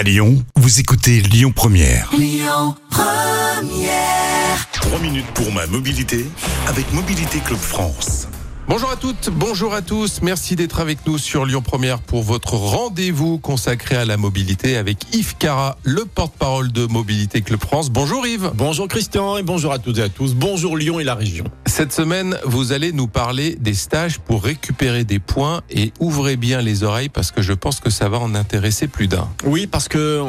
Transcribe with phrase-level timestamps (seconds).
[0.00, 2.10] À Lyon, vous écoutez Lyon Première.
[4.72, 6.24] 3 minutes pour ma mobilité
[6.68, 8.26] avec Mobilité Club France.
[8.66, 10.22] Bonjour à toutes, bonjour à tous.
[10.22, 15.14] Merci d'être avec nous sur Lyon Première pour votre rendez-vous consacré à la mobilité avec
[15.14, 17.90] Yves Cara, le porte-parole de Mobilité Club France.
[17.90, 18.52] Bonjour Yves.
[18.54, 20.34] Bonjour Christian et bonjour à toutes et à tous.
[20.34, 21.44] Bonjour Lyon et la région.
[21.80, 26.60] Cette semaine, vous allez nous parler des stages pour récupérer des points et ouvrez bien
[26.60, 29.26] les oreilles parce que je pense que ça va en intéresser plus d'un.
[29.46, 30.22] Oui, parce que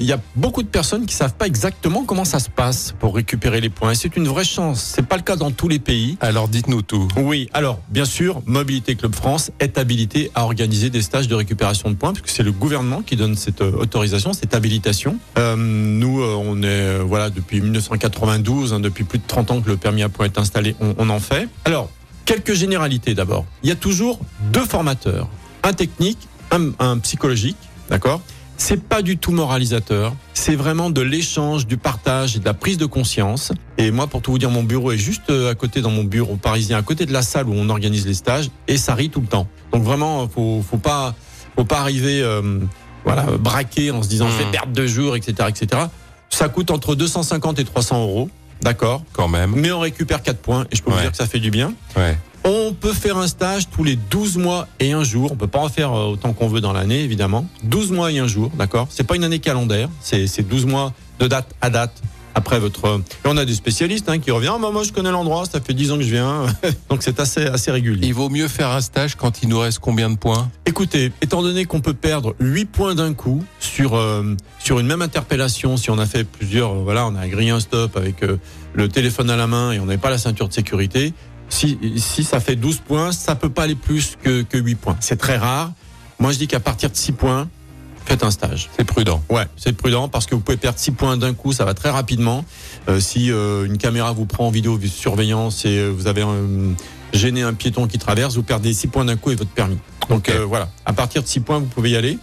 [0.00, 3.14] il y a beaucoup de personnes qui savent pas exactement comment ça se passe pour
[3.14, 3.92] récupérer les points.
[3.92, 4.94] Et c'est une vraie chance.
[4.96, 6.16] C'est pas le cas dans tous les pays.
[6.20, 7.06] Alors dites-nous tout.
[7.16, 11.90] Oui, alors bien sûr, Mobilité Club France est habilité à organiser des stages de récupération
[11.90, 15.16] de points, puisque c'est le gouvernement qui donne cette euh, autorisation, cette habilitation.
[15.38, 19.68] Euh, nous, euh, on est voilà depuis 1992, hein, depuis plus de 30 ans que
[19.68, 21.48] le permis à points est installé, on, on en fait.
[21.64, 21.88] Alors,
[22.24, 23.44] quelques généralités d'abord.
[23.62, 24.20] Il y a toujours
[24.52, 25.28] deux formateurs,
[25.62, 26.18] un technique,
[26.50, 27.56] un, un psychologique,
[27.90, 28.20] d'accord?
[28.58, 32.76] C'est pas du tout moralisateur, c'est vraiment de l'échange, du partage et de la prise
[32.76, 33.50] de conscience.
[33.76, 36.04] Et moi, pour tout vous dire, mon bureau est juste euh, à côté dans mon
[36.04, 39.10] bureau parisien, à côté de la salle où on organise les stages, et ça rit
[39.10, 39.48] tout le temps.
[39.72, 41.14] Donc vraiment, faut, faut pas,
[41.56, 42.60] faut pas arriver, euh,
[43.04, 45.82] voilà, braqué en se disant je vais perdre deux jours, etc., etc.
[46.30, 48.30] Ça coûte entre 250 et 300 euros,
[48.62, 49.02] d'accord.
[49.12, 49.52] Quand même.
[49.56, 51.74] Mais on récupère 4 points, et je peux vous dire que ça fait du bien.
[51.96, 52.16] Ouais.
[52.44, 55.30] On peut faire un stage tous les 12 mois et un jour.
[55.30, 57.46] On peut pas en faire euh, autant qu'on veut dans l'année, évidemment.
[57.62, 59.88] 12 mois et un jour, d'accord C'est pas une année calendaire.
[60.00, 62.02] C'est c'est 12 mois de date à date
[62.34, 63.00] après votre...
[63.24, 64.60] Et on a des spécialistes hein, qui reviennent.
[64.60, 66.46] Bah, moi, je connais l'endroit, ça fait 10 ans que je viens.
[66.90, 68.08] Donc, c'est assez, assez régulier.
[68.08, 70.50] Il vaut mieux faire un stage quand il nous reste combien de points?
[70.66, 75.02] Écoutez, étant donné qu'on peut perdre 8 points d'un coup sur euh, sur une même
[75.02, 78.38] interpellation, si on a fait plusieurs, euh, voilà, on a grillé un stop avec euh,
[78.74, 81.12] le téléphone à la main et on n'avait pas la ceinture de sécurité,
[81.48, 84.96] si si ça fait 12 points, ça peut pas aller plus que que 8 points.
[85.00, 85.72] C'est très rare.
[86.18, 87.48] Moi, je dis qu'à partir de 6 points,
[88.06, 88.68] faites un stage.
[88.76, 89.22] C'est prudent.
[89.30, 91.90] Ouais, c'est prudent parce que vous pouvez perdre 6 points d'un coup, ça va très
[91.90, 92.44] rapidement.
[92.88, 96.72] Euh, si euh, une caméra vous prend en vidéo surveillance et euh, vous avez euh,
[97.12, 99.78] gêné un piéton qui traverse, vous perdez 6 points d'un coup et votre permis.
[100.08, 102.18] Donc voilà, à partir de 6 points, vous pouvez y aller.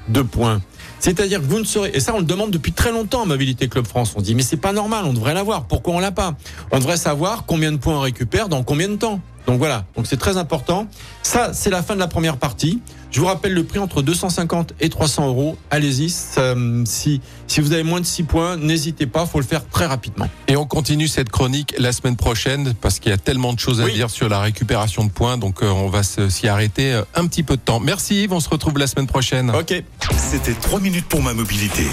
[0.10, 0.62] de points.
[1.06, 3.86] C'est-à-dire que vous ne saurez, et ça on le demande depuis très longtemps Mobilité Club
[3.86, 6.34] France, on dit mais c'est pas normal, on devrait l'avoir, pourquoi on l'a pas?
[6.72, 9.22] On devrait savoir combien de points on récupère dans combien de temps.
[9.48, 10.88] Donc voilà, donc c'est très important.
[11.24, 12.82] Ça, c'est la fin de la première partie.
[13.12, 15.58] Je vous rappelle le prix entre 250 et 300 euros.
[15.72, 16.54] Allez-y, ça,
[16.86, 20.28] si, si vous avez moins de 6 points, n'hésitez pas, faut le faire très rapidement.
[20.48, 23.80] Et on continue cette chronique la semaine prochaine parce qu'il y a tellement de choses
[23.80, 23.94] à Oui.
[23.94, 25.38] dire sur la récupération de points.
[25.38, 27.80] Donc euh, on va s'y arrêter euh, un petit peu de temps.
[27.80, 29.50] Merci Yves, on se retrouve la semaine prochaine.
[29.52, 29.82] Ok.
[30.18, 31.88] C'était 3 minutes pour ma mobilité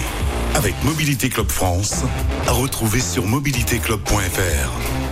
[0.54, 2.02] avec Mobilité Club France
[2.48, 5.11] à retrouver sur mobilitéclub.fr.